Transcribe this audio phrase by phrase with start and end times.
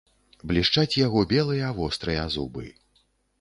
[0.51, 2.65] Блішчаць яго белыя вострыя зубы.